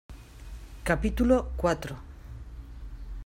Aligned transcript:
capítulo 0.83 1.51
cuatro. 1.55 1.93